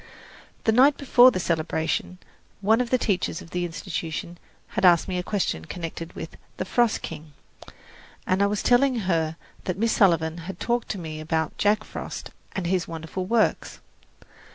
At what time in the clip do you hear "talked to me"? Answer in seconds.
10.59-11.19